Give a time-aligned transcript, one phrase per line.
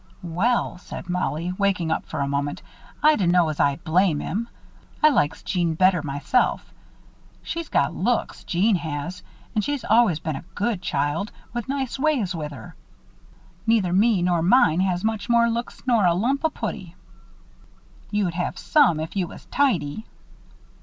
[0.23, 2.63] "Well," said Mollie, waking up for a moment,
[3.03, 4.49] "I dunno as I blame him.
[5.03, 6.73] I likes Jeanne better myself.
[7.43, 9.21] She's got looks, Jeanne has;
[9.55, 12.73] an' she's always been a good child, with nice ways with her.
[13.67, 16.95] Neither me nor mine has much more looks nor a lump o' putty."
[18.09, 20.07] "You'd have some, if you was tidy."